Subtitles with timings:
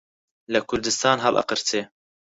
[0.53, 1.81] لە کوردستان هەڵئەقرچێ